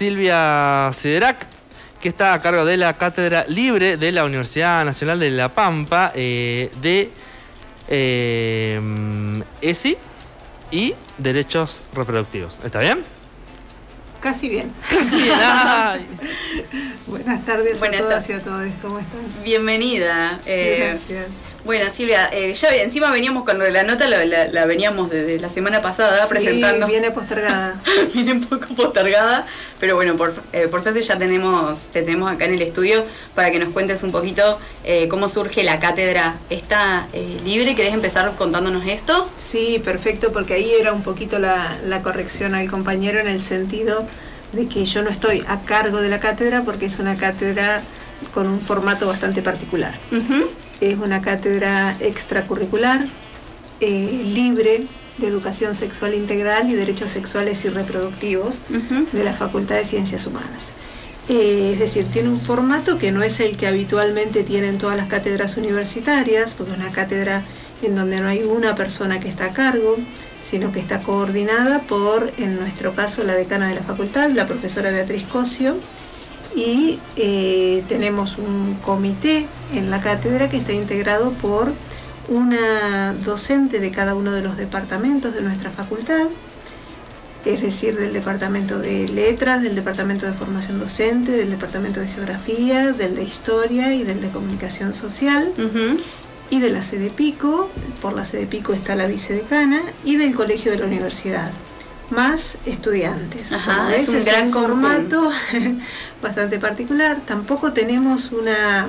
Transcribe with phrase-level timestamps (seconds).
[0.00, 1.46] Silvia Siderac,
[2.00, 6.10] que está a cargo de la Cátedra Libre de la Universidad Nacional de La Pampa
[6.14, 7.10] eh, de
[7.86, 8.80] eh,
[9.60, 9.98] ESI
[10.70, 12.62] y Derechos Reproductivos.
[12.64, 13.04] ¿Está bien?
[14.22, 14.72] Casi bien.
[14.88, 15.38] Casi bien.
[15.38, 16.06] Ay.
[17.06, 18.30] Buenas tardes Buenas a todas tardes.
[18.30, 18.70] y a todos.
[18.80, 19.20] ¿Cómo están?
[19.44, 20.40] Bienvenida.
[20.46, 21.49] Eh, Gracias.
[21.64, 25.48] Bueno, Silvia, eh, ya encima veníamos con la nota, la, la- la veníamos desde la
[25.48, 26.86] semana pasada Sí, presentando.
[26.86, 27.80] viene postergada.
[28.14, 29.46] Viene un poco postergada,
[29.78, 33.50] pero bueno, por, eh, por suerte ya tenemos, te tenemos acá en el estudio para
[33.50, 36.36] que nos cuentes un poquito eh, cómo surge la cátedra.
[36.48, 37.74] ¿Está eh, libre?
[37.74, 39.30] ¿Querés empezar contándonos esto?
[39.38, 44.06] Sí, perfecto, porque ahí era un poquito la, la corrección al compañero en el sentido
[44.52, 47.82] de que yo no estoy a cargo de la cátedra porque es una cátedra
[48.34, 49.92] con un formato bastante particular.
[50.80, 53.06] Es una cátedra extracurricular,
[53.80, 54.84] eh, libre
[55.18, 58.62] de educación sexual integral y derechos sexuales y reproductivos
[59.12, 60.72] de la Facultad de Ciencias Humanas.
[61.28, 65.08] Eh, es decir, tiene un formato que no es el que habitualmente tienen todas las
[65.08, 67.44] cátedras universitarias, porque es una cátedra
[67.82, 69.96] en donde no hay una persona que está a cargo,
[70.42, 74.90] sino que está coordinada por, en nuestro caso, la decana de la facultad, la profesora
[74.90, 75.76] Beatriz Cosio,
[76.54, 81.72] y eh, tenemos un comité en la cátedra que está integrado por
[82.28, 86.28] una docente de cada uno de los departamentos de nuestra facultad,
[87.44, 92.92] es decir, del departamento de letras, del departamento de formación docente, del departamento de geografía,
[92.92, 95.52] del de historia y del de comunicación social,
[96.50, 97.70] y de la sede Pico,
[98.02, 101.50] por la sede Pico está la vicedecana, y del colegio de la universidad,
[102.10, 103.52] más estudiantes.
[103.52, 105.30] Ajá, Como es un gran formato
[106.22, 107.20] bastante particular.
[107.26, 108.86] Tampoco tenemos una,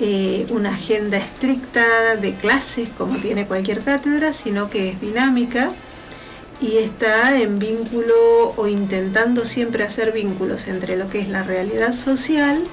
[0.00, 5.72] eh, una agenda estricta de clases como tiene cualquier cátedra, sino que es dinámica
[6.60, 11.92] y está en vínculo o intentando siempre hacer vínculos entre lo que es la realidad
[11.92, 12.64] social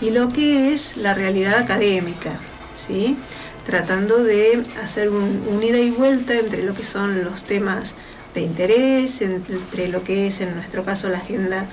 [0.00, 2.38] y lo que es la realidad académica,
[2.74, 3.16] ¿sí?
[3.64, 7.94] tratando de hacer un, un ida y vuelta entre lo que son los temas
[8.34, 11.66] de interés, entre lo que es en nuestro caso la agenda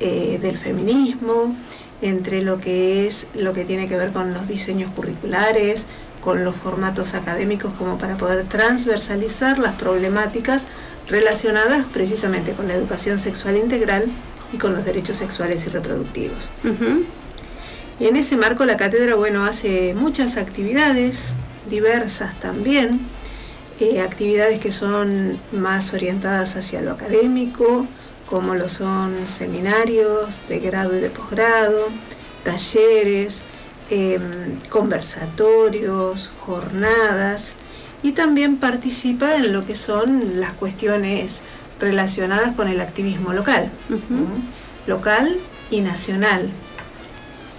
[0.00, 1.54] eh, del feminismo,
[2.02, 5.86] entre lo que es lo que tiene que ver con los diseños curriculares,
[6.20, 10.66] con los formatos académicos como para poder transversalizar las problemáticas
[11.08, 14.06] relacionadas precisamente con la educación sexual integral
[14.52, 16.50] y con los derechos sexuales y reproductivos.
[17.98, 21.34] Y en ese marco la cátedra, bueno, hace muchas actividades,
[21.68, 23.00] diversas también,
[23.80, 27.86] eh, actividades que son más orientadas hacia lo académico,
[28.28, 31.88] como lo son seminarios de grado y de posgrado,
[32.44, 33.44] talleres,
[33.90, 37.54] em, conversatorios, jornadas,
[38.02, 41.42] y también participa en lo que son las cuestiones
[41.78, 43.70] relacionadas con el activismo local,
[44.86, 45.38] local
[45.70, 46.50] y nacional.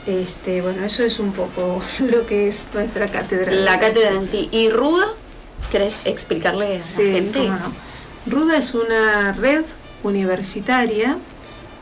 [0.06, 3.52] Este, bueno, eso es un poco lo que es nuestra cátedra.
[3.52, 4.50] La cátedra en sí.
[4.52, 5.08] ¿Y Ruda?
[5.74, 7.40] ¿Querés explicarle a la Sí, gente?
[7.40, 7.74] cómo no.
[8.28, 9.66] RUDA es una red
[10.04, 11.18] universitaria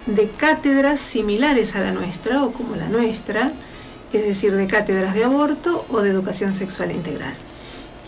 [0.06, 3.52] de cátedras similares a la nuestra o como la nuestra,
[4.14, 7.34] es decir, de cátedras de aborto o de educación sexual integral.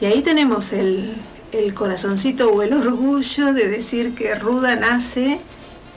[0.01, 1.16] Y ahí tenemos el,
[1.51, 5.39] el corazoncito o el orgullo de decir que RUDA nace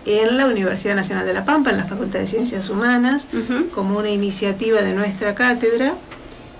[0.05, 3.29] en la Universidad Nacional de La Pampa, en la Facultad de Ciencias Humanas,
[3.75, 5.95] como una iniciativa de nuestra cátedra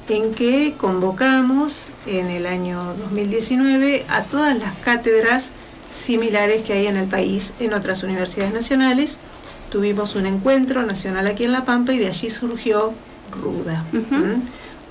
[0.09, 5.53] en que convocamos en el año 2019 a todas las cátedras
[5.91, 9.19] similares que hay en el país en otras universidades nacionales.
[9.71, 12.93] Tuvimos un encuentro nacional aquí en La Pampa y de allí surgió
[13.33, 13.85] RUDA.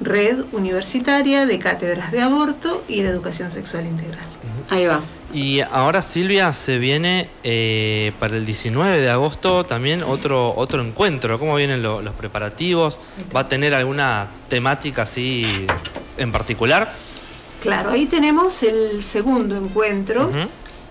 [0.01, 4.25] Red Universitaria de Cátedras de Aborto y de Educación Sexual Integral.
[4.69, 5.01] Ahí va.
[5.35, 11.37] Y ahora Silvia se viene eh, para el 19 de agosto también otro otro encuentro.
[11.37, 12.99] ¿Cómo vienen lo- los preparativos?
[13.35, 15.45] ¿Va a tener alguna temática así
[16.17, 16.93] en particular?
[17.61, 20.31] Claro, ahí tenemos el segundo encuentro.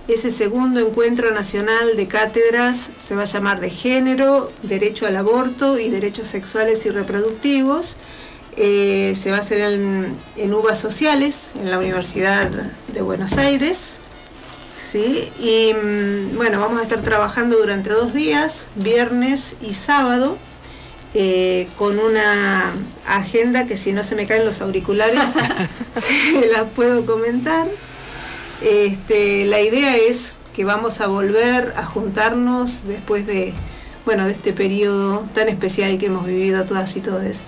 [0.08, 5.78] Ese segundo encuentro nacional de cátedras se va a llamar de género, derecho al aborto
[5.78, 7.96] y derechos sexuales y reproductivos.
[8.56, 12.50] Eh, se va a hacer en, en UBA Sociales, en la Universidad
[12.92, 14.00] de Buenos Aires.
[14.76, 15.30] ¿Sí?
[15.38, 20.36] Y mm, bueno, vamos a estar trabajando durante dos días, viernes y sábado,
[21.14, 22.72] eh, con una
[23.06, 25.20] agenda que si no se me caen los auriculares,
[25.94, 27.68] se la puedo comentar.
[28.62, 33.52] Este, la idea es que vamos a volver a juntarnos después de,
[34.04, 37.44] bueno, de este periodo tan especial que hemos vivido todas y todos.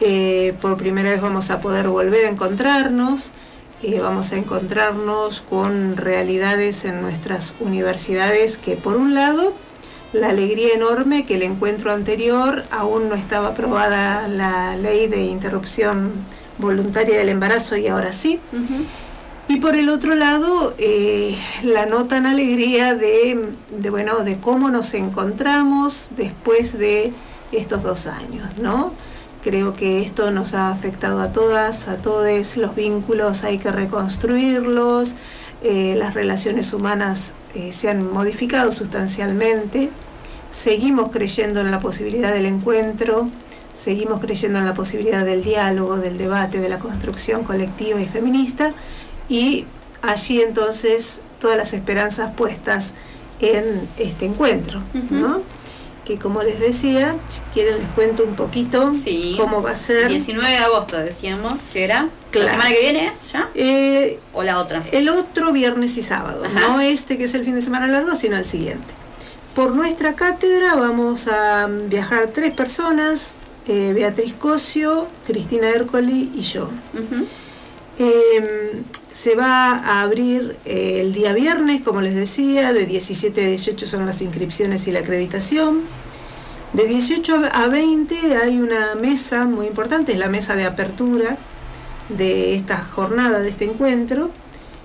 [0.00, 3.32] Eh, por primera vez vamos a poder volver a encontrarnos,
[3.86, 9.52] eh, vamos a encontrarnos con realidades en nuestras universidades que por un lado
[10.12, 16.10] la alegría enorme que el encuentro anterior aún no estaba aprobada la ley de interrupción
[16.58, 18.40] voluntaria del embarazo y ahora sí.
[19.46, 24.68] Y por el otro lado, eh, la no tan alegría de, de, bueno, de cómo
[24.70, 27.12] nos encontramos después de
[27.52, 28.92] estos dos años, ¿no?
[29.46, 35.14] Creo que esto nos ha afectado a todas, a todos, los vínculos hay que reconstruirlos,
[35.62, 39.88] eh, las relaciones humanas eh, se han modificado sustancialmente,
[40.50, 43.30] seguimos creyendo en la posibilidad del encuentro,
[43.72, 48.72] seguimos creyendo en la posibilidad del diálogo, del debate, de la construcción colectiva y feminista,
[49.28, 49.64] y
[50.02, 52.94] allí entonces todas las esperanzas puestas
[53.38, 55.40] en este encuentro, ¿no?
[56.06, 58.92] Que como les decía, si quieren les cuento un poquito
[59.36, 60.08] cómo va a ser.
[60.08, 62.08] 19 de agosto decíamos que era.
[62.32, 63.50] ¿La semana que viene es ya?
[63.54, 64.82] Eh, ¿O la otra?
[64.92, 68.36] El otro viernes y sábado, no este que es el fin de semana largo, sino
[68.36, 68.86] el siguiente.
[69.54, 73.34] Por nuestra cátedra vamos a viajar tres personas,
[73.66, 76.68] eh, Beatriz Cosio, Cristina Ercoli y yo.
[77.98, 78.84] Em,
[79.16, 83.86] se va a abrir eh, el día viernes, como les decía, de 17 a 18
[83.86, 85.80] son las inscripciones y la acreditación.
[86.74, 91.38] De 18 a 20 hay una mesa muy importante, es la mesa de apertura
[92.10, 94.28] de esta jornada, de este encuentro,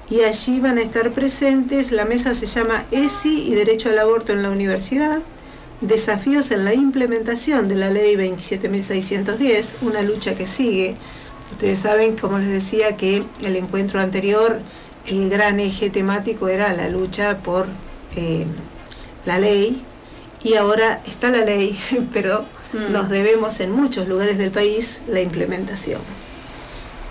[0.10, 4.32] y allí van a estar presentes, la mesa se llama ESI y Derecho al Aborto
[4.32, 5.20] en la Universidad,
[5.82, 10.96] desafíos en la implementación de la ley 27.610, una lucha que sigue
[11.52, 14.60] Ustedes saben, como les decía, que el encuentro anterior,
[15.08, 17.68] el gran eje temático era la lucha por
[18.16, 18.46] eh,
[19.26, 19.82] la ley
[20.44, 21.78] y ahora está la ley,
[22.14, 22.92] pero mm.
[22.92, 26.02] nos debemos en muchos lugares del país la implementación.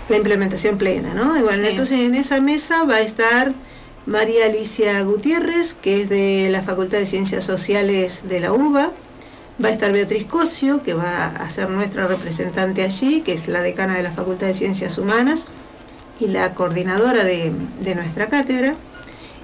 [0.09, 1.41] La implementación plena, ¿no?
[1.41, 3.53] bueno, entonces en esa mesa va a estar
[4.05, 8.91] María Alicia Gutiérrez, que es de la Facultad de Ciencias Sociales de la UBA,
[9.63, 13.61] Va a estar Beatriz Cosio, que va a ser nuestra representante allí, que es la
[13.61, 15.45] decana de la Facultad de Ciencias Humanas
[16.19, 17.53] y la coordinadora de,
[17.95, 18.73] nuestra cátedra.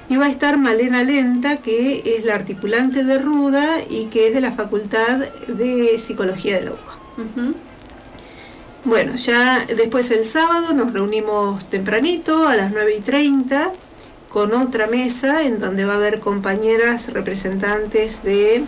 [0.09, 4.33] Y va a estar Malena Lenta, que es la articulante de Ruda y que es
[4.33, 7.53] de la Facultad de Psicología de la UBA.
[8.85, 13.73] Bueno, ya después el sábado nos reunimos tempranito a las 9 y 30
[14.29, 18.63] con otra mesa en donde va a haber compañeras representantes de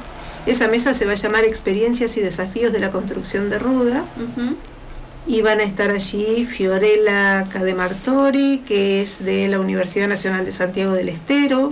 [0.49, 4.05] esa mesa se va a llamar Experiencias y Desafíos de la Construcción de Ruda.
[5.27, 10.93] Y van a estar allí Fiorella Cademartori, que es de la Universidad Nacional de Santiago
[10.93, 11.71] del Estero,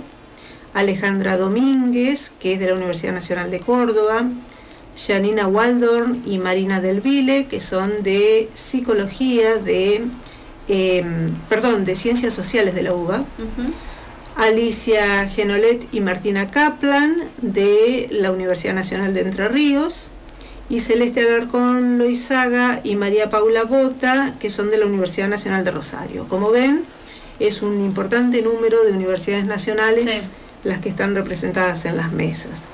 [0.74, 4.28] Alejandra Domínguez, que es de la Universidad Nacional de Córdoba,
[4.96, 10.04] Janina Waldorn y Marina Del Vile, que son de psicología, de,
[10.68, 13.24] em, perdón, de ciencias sociales de la UBA.
[14.38, 20.10] Alicia Genolet y Martina Kaplan de la Universidad Nacional de Entre Ríos
[20.70, 25.72] y Celeste Alarcón Loizaga y María Paula Bota, que son de la Universidad Nacional de
[25.72, 26.28] Rosario.
[26.28, 26.84] Como ven,
[27.40, 30.30] es un importante número de universidades nacionales
[30.62, 32.68] las que están representadas en las mesas.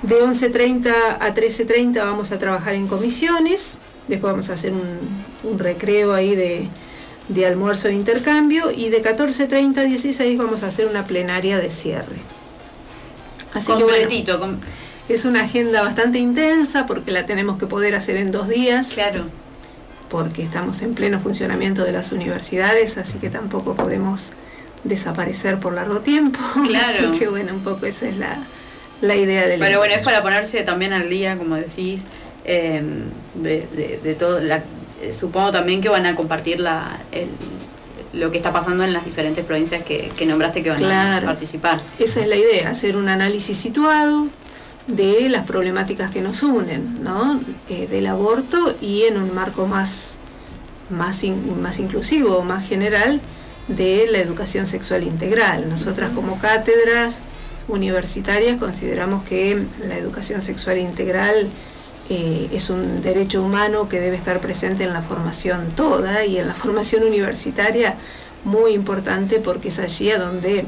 [0.00, 3.76] De 11.30 a 13.30 vamos a trabajar en comisiones,
[4.08, 4.98] después vamos a hacer un,
[5.44, 6.68] un recreo ahí de
[7.28, 11.70] de almuerzo de intercambio y de 14.30 a 16 vamos a hacer una plenaria de
[11.70, 12.16] cierre.
[13.52, 14.40] Así Completito.
[14.40, 18.94] Que, es una agenda bastante intensa porque la tenemos que poder hacer en dos días.
[18.94, 19.24] Claro.
[20.08, 24.30] Porque estamos en pleno funcionamiento de las universidades, así que tampoco podemos
[24.84, 26.38] desaparecer por largo tiempo.
[26.66, 27.10] Claro.
[27.10, 28.36] Así que bueno, un poco esa es la,
[29.00, 29.60] la idea del...
[29.60, 32.04] Pero bueno, es para ponerse también al día, como decís,
[32.44, 32.82] eh,
[33.34, 34.62] de, de, de todo, la,
[35.10, 36.98] supongo también que van a compartir la,
[38.16, 41.80] lo que está pasando en las diferentes provincias que, nombraste que van a participar.
[41.98, 44.28] Esa es la idea, hacer un análisis situado
[44.86, 47.40] de las problemáticas que nos unen, ¿no?
[47.68, 50.18] Eh, del aborto y en un marco más,
[50.90, 51.24] más,
[51.60, 53.20] más inclusivo, más general,
[53.68, 55.68] de la educación sexual integral.
[55.68, 57.20] Nosotras como cátedras
[57.68, 61.50] universitarias consideramos que la educación sexual integral
[62.08, 66.46] eh, es un derecho humano que debe estar presente en la formación toda y en
[66.46, 67.96] la formación universitaria
[68.44, 70.64] muy importante porque es allí a donde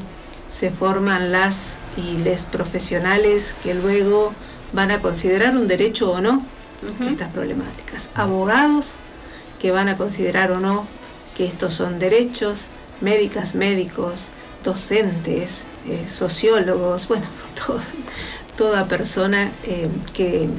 [0.49, 4.33] se forman las y les profesionales que luego
[4.73, 6.43] van a considerar un derecho o no
[7.09, 8.09] estas problemáticas.
[8.15, 8.97] Abogados
[9.59, 10.87] que van a considerar o no
[11.35, 14.31] que estos son derechos, médicas, médicos,
[14.63, 17.25] docentes, eh, sociólogos, bueno,
[18.57, 20.49] toda persona eh, que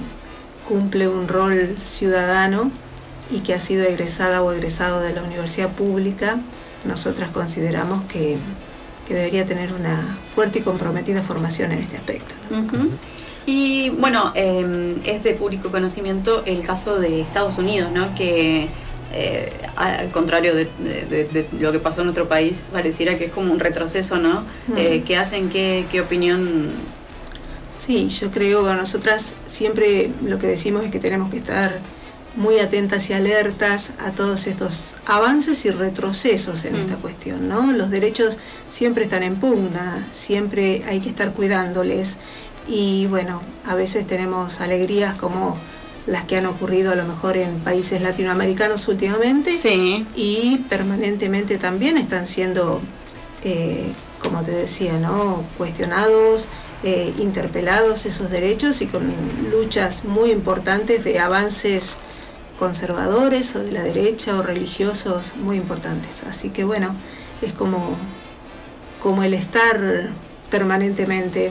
[0.71, 2.71] cumple un rol ciudadano
[3.29, 6.39] y que ha sido egresada o egresado de la universidad pública,
[6.85, 8.39] nosotras consideramos que,
[9.09, 12.33] debería tener una fuerte y comprometida formación en este aspecto.
[13.45, 18.15] Y bueno, em, es de público conocimiento el caso de Estados Unidos, ¿no?
[18.15, 18.69] Que
[19.13, 20.69] eh, al contrario de,
[21.59, 24.45] lo que pasó en nuestro país, pareciera que es como un retroceso, ¿no?
[24.77, 25.49] Eh, ¿Qué hacen?
[25.49, 26.71] ¿Qué, ¿Qué opinión?
[27.73, 31.81] Sí, yo creo, que nosotras siempre lo que decimos es que tenemos que estar
[32.37, 37.01] muy atentas y alertas a todos estos avances y retrocesos en esta mm.
[37.01, 37.73] cuestión, ¿no?
[37.73, 42.19] Los derechos siempre están en pugna, siempre hay que estar cuidándoles
[42.69, 45.59] y bueno, a veces tenemos alegrías como
[46.07, 50.07] las que han ocurrido a lo mejor en países latinoamericanos últimamente sí.
[50.17, 52.81] y permanentemente también están siendo,
[53.45, 55.45] eh, como te decía, ¿no?
[55.59, 56.49] cuestionados,
[56.83, 59.13] eh, interpelados esos derechos y con
[59.51, 61.99] luchas muy importantes de avances
[62.59, 66.25] conservadores o de la derecha o religiosos muy importantes.
[66.25, 66.95] Así que bueno,
[67.43, 67.97] es como,
[69.03, 70.11] como el estar
[70.51, 71.51] permanentemente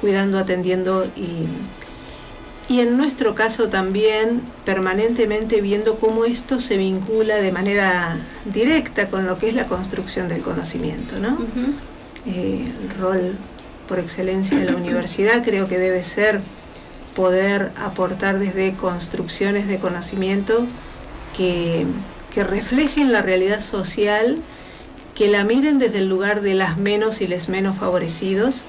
[0.00, 1.46] cuidando, atendiendo y,
[2.68, 9.26] y en nuestro caso también permanentemente viendo cómo esto se vincula de manera directa con
[9.26, 11.18] lo que es la construcción del conocimiento.
[11.20, 11.38] ¿no?
[12.26, 13.36] Eh, el rol
[13.88, 16.40] por excelencia de la universidad creo que debe ser
[17.14, 20.66] poder aportar desde construcciones de conocimiento
[21.36, 21.86] que,
[22.36, 24.38] reflejen la realidad social,
[25.14, 28.64] que la miren desde el lugar de las menos y les menos favorecidos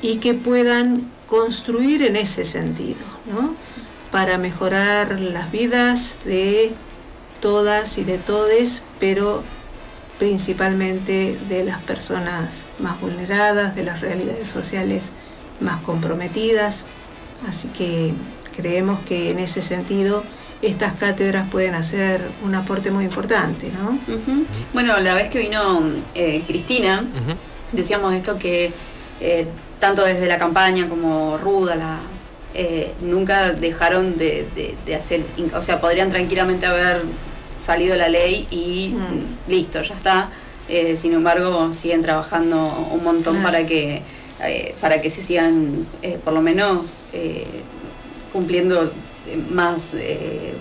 [0.00, 3.56] y que puedan construir en ese sentido, ¿no?
[4.12, 6.72] para mejorar las vidas de
[7.40, 9.42] todas y de todes, pero
[10.18, 15.10] principalmente de las personas más vulneradas, de las realidades sociales
[15.60, 16.86] más comprometidas.
[17.48, 18.12] Así que
[18.56, 20.24] creemos que en ese sentido
[20.62, 23.98] estas cátedras pueden hacer un aporte muy importante, ¿no?
[24.72, 25.82] Bueno, la vez que vino
[26.14, 27.04] eh, Cristina,
[27.72, 28.72] decíamos esto que
[29.20, 29.46] eh,
[29.78, 31.98] tanto desde la campaña como Ruda, la,
[32.54, 34.46] eh, nunca dejaron de,
[34.96, 35.22] hacer,
[35.54, 37.02] o sea, podrían tranquilamente haber
[37.62, 39.50] salido la ley y mm.
[39.50, 40.30] listo, ya está.
[40.96, 44.02] sin embargo, siguen trabajando un montón para que
[44.42, 47.46] eh, para que se sigan eh, por lo menos eh,
[48.32, 48.92] cumpliendo
[49.50, 50.54] más de,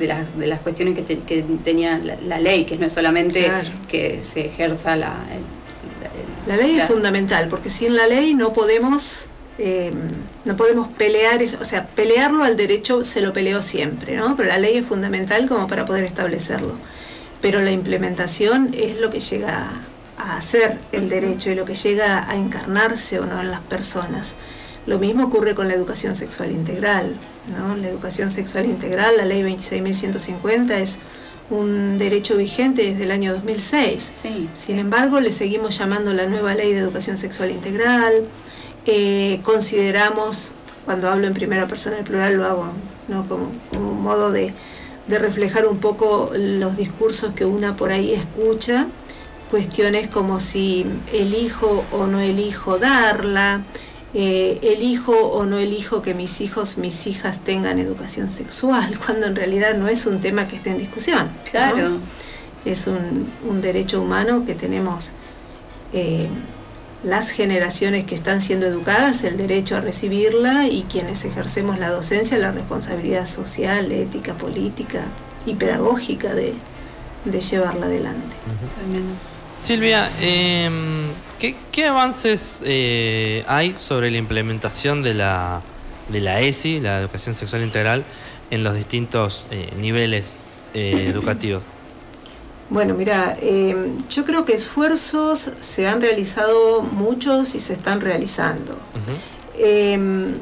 [0.00, 3.50] las, de las cuestiones que, que tenía la, ley, que no es solamente
[3.88, 5.14] que se ejerza la...
[6.46, 9.28] la ley es fundamental, porque sin la ley no podemos...
[10.44, 14.36] no podemos pelear eso, o sea, pelearlo al derecho se lo peleó siempre, ¿no?
[14.36, 16.74] Pero la ley es fundamental como para poder establecerlo.
[17.40, 19.70] Pero la implementación es lo que llega
[20.18, 24.34] a hacer el derecho y lo que llega a encarnarse o no en las personas.
[24.86, 27.16] Lo mismo ocurre con la educación sexual integral.
[27.56, 27.76] ¿no?
[27.76, 30.98] La educación sexual integral, la ley 26.150, es
[31.50, 34.22] un derecho vigente desde el año 2006.
[34.54, 38.24] Sin embargo, le seguimos llamando la nueva ley de educación sexual integral.
[38.86, 40.52] Eh, consideramos,
[40.84, 42.66] cuando hablo en primera persona del plural, lo hago
[43.08, 43.26] ¿no?
[43.26, 44.54] como, como un modo de,
[45.06, 48.86] de reflejar un poco los discursos que una por ahí escucha
[49.50, 53.62] cuestiones como si elijo o no elijo darla,
[54.14, 59.36] eh, elijo o no elijo que mis hijos, mis hijas tengan educación sexual, cuando en
[59.36, 61.30] realidad no es un tema que esté en discusión.
[61.50, 61.98] Claro.
[62.64, 65.12] Es un, derecho humano que tenemos
[65.92, 66.28] eh,
[67.02, 72.36] las generaciones que están siendo educadas, el derecho a recibirla y quienes ejercemos la docencia,
[72.38, 75.06] la responsabilidad social, ética, política
[75.46, 76.54] y pedagógica de,
[77.24, 78.36] llevarla adelante.
[79.62, 85.62] Silvia, em, ¿qué, avances eh, hay sobre la implementación de la,
[86.08, 88.04] de la ESI, la educación sexual integral,
[88.50, 90.36] en los distintos eh, niveles
[90.74, 91.62] eh, educativos?
[92.70, 98.76] Bueno, mira, em, yo creo que esfuerzos se han realizado muchos y se están realizando.
[99.58, 100.34] Em,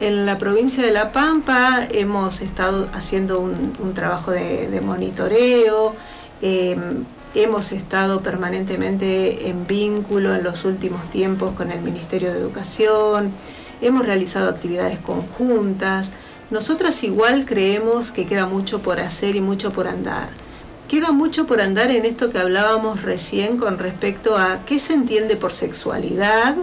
[0.00, 5.94] en la provincia de La Pampa hemos estado haciendo un, trabajo de, de monitoreo
[7.34, 13.32] Hemos estado permanentemente en vínculo en los últimos tiempos con el Ministerio de Educación,
[13.80, 16.12] hemos realizado actividades conjuntas.
[16.52, 20.28] Nosotras igual creemos que queda mucho por hacer y mucho por andar.
[20.88, 25.36] Queda mucho por andar en esto que hablábamos recién con respecto a qué se entiende
[25.36, 26.56] por sexualidad,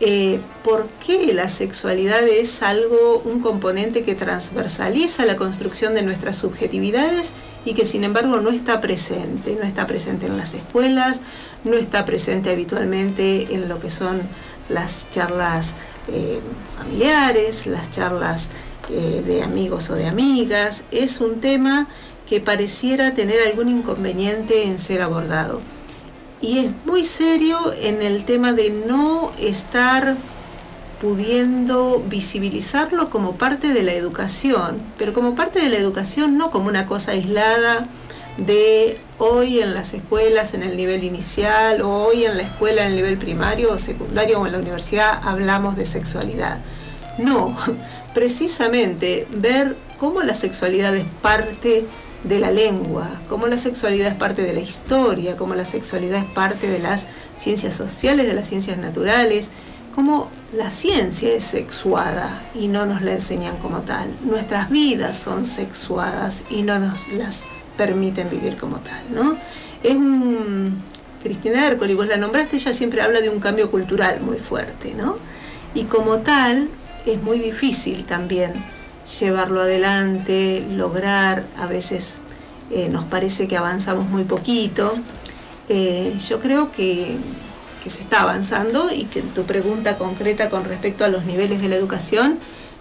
[0.00, 6.36] eh, por qué la sexualidad es algo, un componente que transversaliza la construcción de nuestras
[6.36, 11.20] subjetividades y que sin embargo no está presente, no está presente en las escuelas,
[11.64, 14.22] no está presente habitualmente en lo que son
[14.68, 15.74] las charlas
[16.08, 16.40] eh,
[16.78, 18.48] familiares, las charlas
[18.88, 20.84] eh, de amigos o de amigas.
[20.90, 21.88] Es un tema
[22.30, 25.60] que pareciera tener algún inconveniente en ser abordado
[26.40, 30.16] y es muy serio en el tema de no estar
[31.00, 36.68] pudiendo visibilizarlo como parte de la educación, pero como parte de la educación no como
[36.68, 37.88] una cosa aislada
[38.36, 42.92] de hoy en las escuelas en el nivel inicial o hoy en la escuela en
[42.92, 46.60] el nivel primario o secundario o en la universidad hablamos de sexualidad.
[47.18, 47.56] No,
[48.14, 51.84] precisamente ver cómo la sexualidad es parte
[52.24, 56.32] de la lengua, cómo la sexualidad es parte de la historia, cómo la sexualidad es
[56.32, 59.50] parte de las ciencias sociales, de las ciencias naturales,
[59.94, 64.10] cómo la ciencia es sexuada y no nos la enseñan como tal.
[64.22, 67.46] Nuestras vidas son sexuadas y no nos las
[67.76, 69.36] permiten vivir como tal, ¿no?
[69.82, 70.82] Es un...
[71.22, 75.16] Cristina Hércoli, vos la nombraste, ella siempre habla de un cambio cultural muy fuerte, ¿no?
[75.74, 76.70] Y como tal,
[77.04, 78.54] es muy difícil también
[79.20, 82.20] llevarlo adelante, lograr, a veces
[82.70, 84.94] eh, nos parece que avanzamos muy poquito.
[85.68, 87.16] Eh, yo creo que,
[87.82, 91.68] que, se está avanzando y que tu pregunta concreta con respecto a los niveles de
[91.68, 92.38] la educación,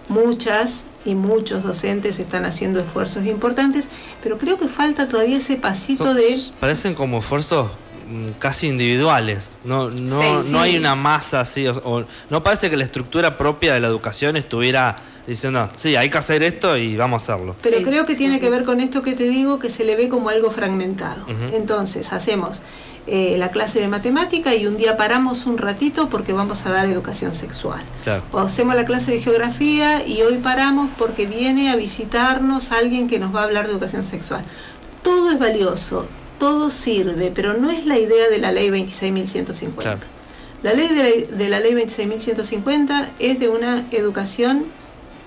[0.08, 3.90] muchas y muchos docentes están haciendo esfuerzos importantes,
[4.22, 6.40] pero creo que falta todavía ese pasito de...
[6.60, 7.70] Parecen como esfuerzos
[8.40, 13.38] casi individuales, no, no, no hay una masa así, o, no parece que la estructura
[13.38, 14.98] propia de la educación estuviera
[15.28, 17.56] diciendo, sí, hay que hacer esto y vamos a hacerlo.
[17.62, 20.10] Pero creo que tiene que ver con esto que te digo, que se le ve
[20.10, 21.26] como algo fragmentado.
[21.54, 22.64] Entonces, hacemos
[23.06, 26.86] eh, la clase de matemática y un día paramos un ratito porque vamos a dar
[26.88, 27.82] educación sexual.
[28.32, 33.20] O hacemos la clase de geografía y hoy paramos porque viene a visitarnos alguien que
[33.20, 34.44] nos va a hablar de educación sexual.
[35.04, 36.08] Todo es valioso,
[36.40, 39.98] todo sirve, pero no es la idea de la ley 26.150.
[40.64, 44.66] La ley de la, de la ley 26.150 es de una educación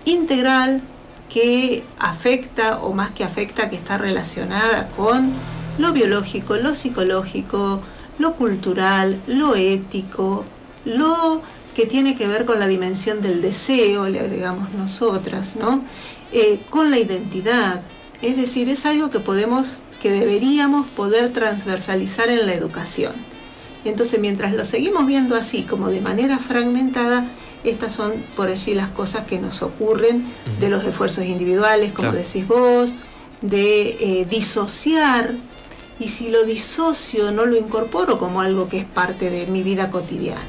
[0.04, 0.82] integral
[1.28, 5.32] que afecta, o más que afecta, que está relacionada con
[5.78, 7.80] lo biológico, lo psicológico,
[8.18, 10.44] lo cultural, lo ético,
[10.84, 11.40] lo
[11.74, 15.82] que tiene que ver con la dimensión del deseo, le agregamos nosotras, ¿no?
[16.32, 17.80] Eh, con la identidad.
[18.20, 23.12] Es decir, es algo que podemos, que deberíamos poder transversalizar en la educación.
[23.84, 27.24] Entonces, mientras lo seguimos viendo así, como de manera fragmentada,
[27.64, 30.24] estas son por allí las cosas que nos ocurren
[30.58, 32.96] de los esfuerzos individuales, como decís vos,
[33.40, 35.34] de eh, disociar,
[36.00, 39.90] y si lo disocio no lo incorporo como algo que es parte de mi vida
[39.90, 40.40] cotidiana.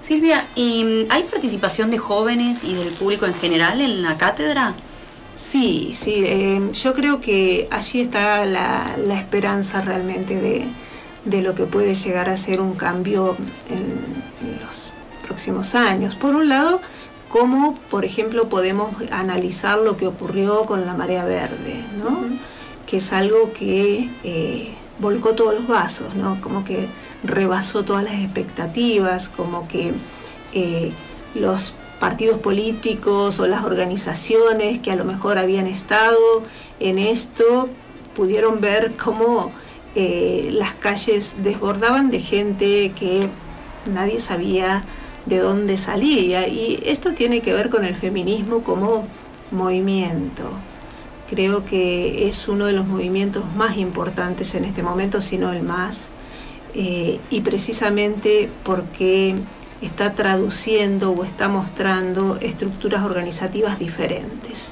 [0.00, 4.74] Silvia, ¿y hay participación de jóvenes y del público en general en la cátedra?
[5.34, 10.66] Sí, sí, eh, yo creo que allí está la, esperanza realmente de,
[11.24, 13.36] de, lo que puede llegar a ser un cambio
[13.68, 14.92] en los
[15.26, 16.14] próximos años.
[16.14, 16.80] Por un lado,
[17.34, 22.20] cómo, por ejemplo, podemos analizar lo que ocurrió con la marea verde, ¿no?
[22.86, 26.40] que es algo que eh, volcó todos los vasos, ¿no?
[26.40, 26.88] como que
[27.24, 29.92] rebasó todas las expectativas, como que
[30.52, 30.92] eh,
[31.34, 36.42] los partidos políticos o las organizaciones que a lo mejor habían estado
[36.80, 37.68] en esto
[38.14, 39.52] pudieron ver cómo
[39.94, 43.28] eh, las calles desbordaban de gente que
[43.92, 44.84] nadie sabía
[45.26, 46.48] de dónde salía.
[46.48, 49.06] Y esto tiene que ver con el feminismo como
[49.50, 50.50] movimiento.
[51.28, 55.62] Creo que es uno de los movimientos más importantes en este momento, si no el
[55.62, 56.10] más,
[56.74, 59.36] eh, y precisamente porque
[59.82, 64.70] está traduciendo o está mostrando estructuras organizativas diferentes.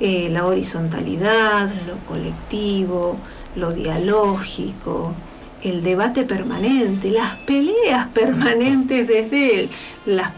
[0.00, 3.18] Eh, la horizontalidad, lo colectivo,
[3.56, 5.14] lo dialógico,
[5.62, 9.68] el debate permanente, las peleas permanentes desde
[10.06, 10.32] las,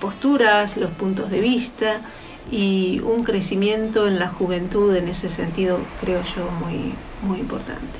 [0.00, 2.00] posturas, los puntos de vista
[2.50, 7.98] y un crecimiento en la juventud en ese sentido creo yo muy, muy importante.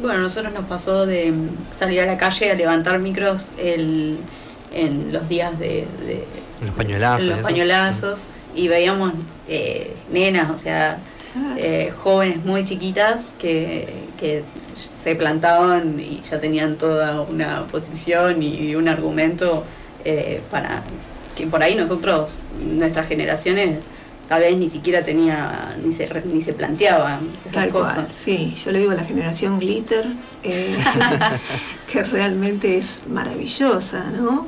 [0.00, 1.32] Bueno, a nosotros nos pasó de
[1.72, 4.18] salir a la calle a levantar micros en
[5.12, 5.86] los días de...
[6.60, 7.28] los pañuelazos.
[7.28, 9.12] los pañuelazos y veíamos
[9.48, 10.98] eh, nenas, o sea,
[11.58, 14.42] eh, jóvenes muy chiquitas que, que
[14.74, 19.64] se plantaban y ya tenían toda una posición y un argumento
[20.04, 20.82] eh, para
[21.34, 23.80] que por ahí nosotros, nuestras generaciones,
[24.28, 28.12] tal vez ni siquiera tenía, ni se, ni se planteaba esas cosas.
[28.12, 30.04] sí, yo le digo a la generación glitter,
[31.92, 34.46] que realmente es maravillosa, ¿no?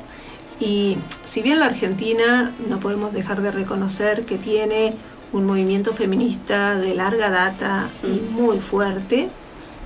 [0.59, 4.93] Y si bien la Argentina no podemos dejar de reconocer que tiene
[5.31, 8.33] un movimiento feminista de larga data y mm.
[8.33, 9.29] muy fuerte,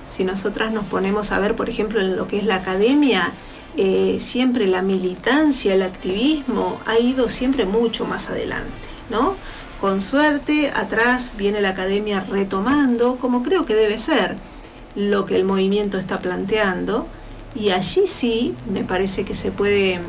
[0.06, 3.32] si nosotras nos ponemos a ver, por ejemplo, en lo que es la academia,
[3.76, 8.70] eh, siempre la militancia, el activismo ha ido siempre mucho más adelante,
[9.10, 9.36] ¿no?
[9.84, 14.34] Con suerte, atrás viene la academia retomando, como creo que debe ser,
[14.94, 17.06] lo que el movimiento está planteando,
[17.54, 20.00] Y allí sí me parece que se puede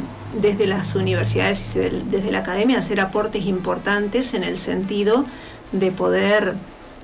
[0.42, 5.26] desde las universidades y desde la academia hacer aportes importantes en el sentido
[5.74, 6.56] de poder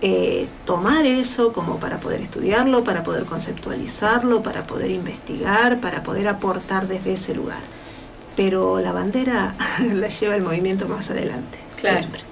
[0.02, 6.30] eh, tomar eso como para poder estudiarlo, para poder conceptualizarlo, para poder investigar, para poder
[6.30, 7.64] aportar desde ese lugar.
[8.38, 9.56] Pero la bandera
[9.94, 11.60] la lleva el movimiento más adelante.
[11.76, 11.98] Claro.
[12.00, 12.31] Siempre.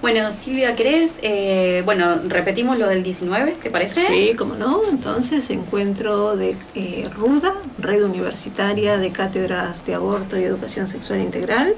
[0.00, 1.18] Bueno, Silvia, ¿querés?
[1.22, 4.06] Eh, bueno, repetimos lo del 19, ¿te parece?
[4.06, 4.82] Sí, como no.
[4.90, 11.74] Entonces, encuentro de eh, RUDA, Red Universitaria de Cátedras de Aborto y Educación Sexual Integral,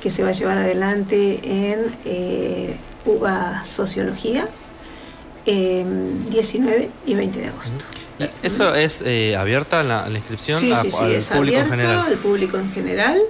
[0.00, 4.46] que se va a llevar adelante en UBA Sociología,
[5.44, 7.84] 19 y 20 de agosto.
[8.42, 13.20] ¿Eso es eh, abierta la, inscripción sí, sí, sí, es abierto al público en general.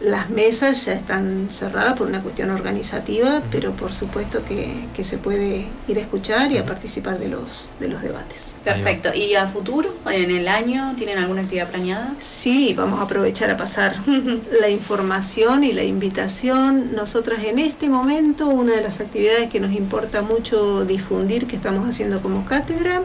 [0.00, 5.64] Las mesas ya están cerradas por una cuestión organizativa, pero por supuesto que, se puede
[5.86, 8.56] ir a escuchar y a participar de los, de los debates.
[8.64, 9.14] Perfecto.
[9.14, 12.14] ¿Y a futuro, en el año, tienen alguna actividad planeada?
[12.18, 13.96] Sí, vamos a aprovechar a pasar
[14.60, 16.94] la información y la invitación.
[16.94, 21.88] Nosotras en este momento, una de las actividades que nos importa mucho difundir, que estamos
[21.88, 23.02] haciendo como cátedra,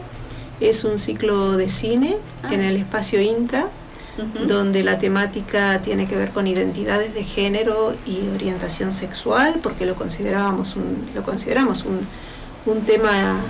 [0.60, 2.52] es un ciclo de cine ah.
[2.52, 3.68] en el espacio Inca
[4.46, 9.96] donde la temática tiene que ver con identidades de género y orientación sexual, porque lo
[9.96, 12.06] considerábamos un, lo consideramos un,
[12.86, 13.40] tema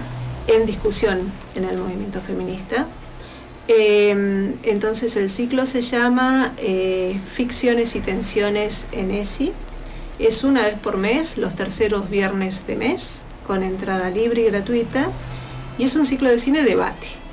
[0.47, 1.21] en discusión
[1.55, 2.87] en el movimiento feminista.
[3.69, 9.53] Em, entonces el ciclo se llama eh, Ficciones y Tensiones en ESI.
[10.19, 15.11] Es una vez por mes, los terceros viernes de mes, con entrada libre y gratuita.
[15.79, 17.24] Y es un ciclo de cine debate.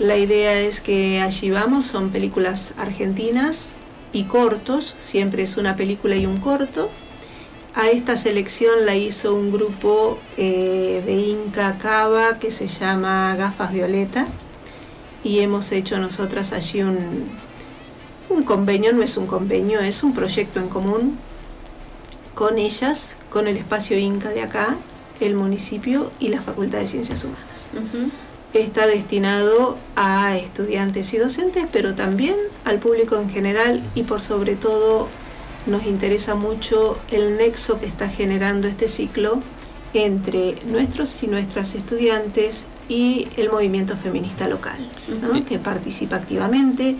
[0.00, 3.74] La idea es que allí vamos, son películas argentinas
[4.12, 6.90] y cortos, siempre es una película y un corto.
[7.74, 13.72] A esta selección la hizo un grupo eh, de Inca Cava que se llama Gafas
[13.72, 14.26] Violeta
[15.24, 17.24] y hemos hecho nosotras allí un,
[18.28, 21.18] un convenio, no es un convenio, es un proyecto en común
[22.34, 24.76] con ellas, con el espacio Inca de acá,
[25.20, 27.70] el municipio y la Facultad de Ciencias Humanas
[28.62, 34.56] está destinado a estudiantes y docentes, pero también al público en general y por sobre
[34.56, 35.08] todo
[35.66, 39.40] nos interesa mucho el nexo que está generando este ciclo
[39.94, 44.78] entre nuestros y nuestras estudiantes y el movimiento feminista local,
[45.46, 46.96] que participa activamente,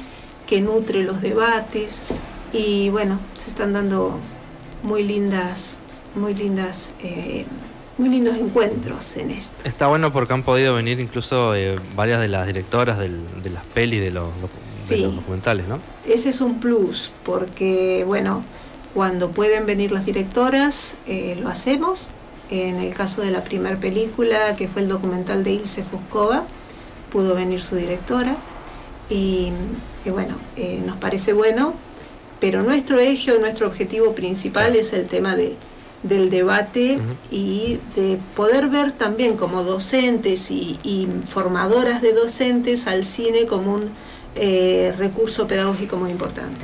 [0.46, 2.02] que nutre los debates
[2.52, 4.18] y bueno, se están dando
[4.82, 5.76] muy lindas,
[6.14, 7.44] muy lindas eh,
[7.96, 9.54] muy lindos encuentros en esto.
[9.64, 13.09] Está bueno porque han podido venir incluso eh, varias de las directoras de
[13.50, 14.30] las pelis, de los,
[14.88, 15.78] documentales, ¿no?
[16.07, 18.44] Ese es un plus, porque, bueno,
[18.94, 22.09] cuando pueden venir las directoras, eh, lo hacemos.
[22.50, 26.44] En el caso de la primera película, que fue el documental de Ilse Fuscova,
[27.11, 28.37] pudo venir su directora.
[29.09, 29.52] Y,
[30.07, 31.74] bueno, eh, nos parece bueno,
[32.40, 35.57] pero nuestro eje o nuestro objetivo principal es el tema de
[36.04, 43.46] del debate y de poder ver también como docentes y, formadoras de docentes al cine
[43.46, 43.90] como un
[44.36, 46.60] eh, recurso pedagógico muy importante.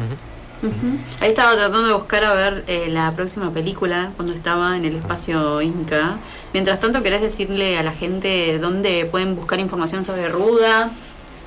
[1.20, 4.96] Ahí estaba tratando de buscar a ver eh, la próxima película cuando estaba en el
[4.96, 6.18] espacio Inca.
[6.53, 10.90] Mientras tanto, ¿querés decirle a la gente dónde pueden buscar información sobre Ruda?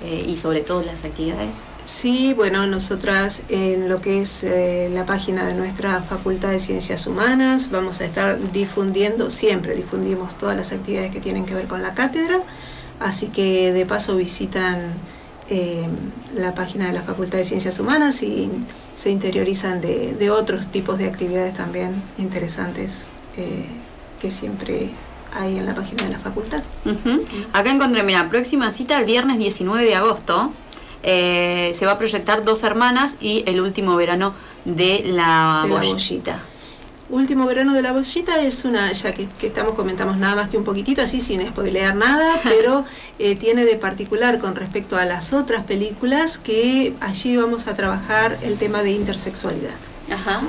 [0.03, 1.63] Eh, y sobre todo las actividades?
[1.85, 7.07] Sí, bueno, nosotras en lo que es eh, la página de nuestra Facultad de Ciencias
[7.07, 11.81] Humanas vamos a estar difundiendo, siempre difundimos todas las actividades que tienen que ver con
[11.81, 12.41] la cátedra,
[12.99, 14.91] así que de paso visitan
[15.49, 15.87] eh,
[16.35, 18.51] la página de la Facultad de Ciencias Humanas y
[18.97, 23.07] se interiorizan de, otros tipos de actividades también interesantes
[24.19, 24.89] que siempre
[25.35, 26.63] ahí en la página de la facultad.
[27.53, 30.51] Acá encontré, mira, próxima cita el viernes 19 de agosto.
[31.03, 36.39] Eh, se va a proyectar Dos Hermanas y El Último Verano de la, Bollita.
[37.09, 40.63] Último Verano de la Bollita es una, ya que, estamos comentamos nada más que un
[40.63, 42.85] poquitito, así sin spoilear nada, pero
[43.19, 48.39] eh, tiene de particular con respecto a las otras películas que allí vamos a trabajar
[48.41, 49.75] el tema de intersexualidad.
[50.09, 50.41] Ajá.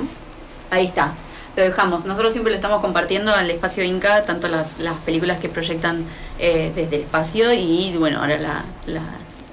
[0.71, 1.13] Ahí está
[1.55, 2.05] lo dejamos.
[2.05, 6.03] Nosotros siempre lo estamos compartiendo al espacio Inca, tanto las, las películas que proyectan
[6.39, 8.65] eh, desde el espacio y bueno, ahora la,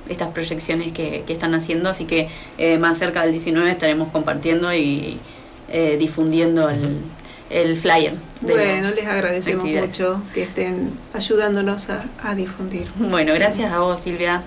[0.09, 4.73] estas proyecciones que, que, están haciendo, así que eh, más cerca del 19 estaremos compartiendo
[4.75, 5.19] y
[5.71, 6.99] eh, difundiendo el,
[7.51, 8.15] el flyer.
[8.41, 12.89] bueno, les agradecemos mucho que estén ayudándonos a, a difundir.
[12.97, 14.41] Bueno, gracias a vos Silvia.